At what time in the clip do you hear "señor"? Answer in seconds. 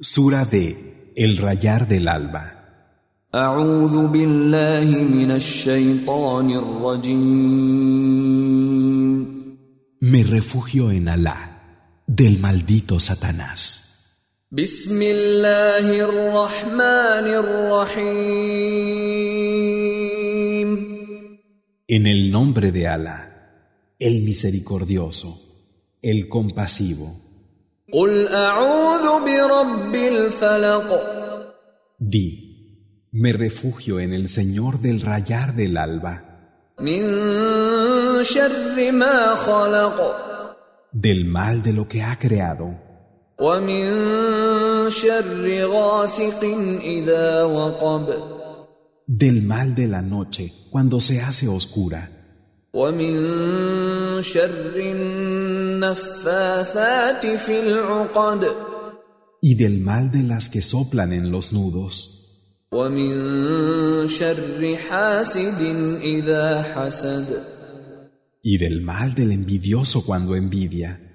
34.29-34.79